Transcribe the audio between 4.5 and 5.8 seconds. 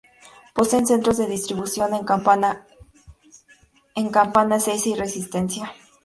Ezeiza y Resistencia.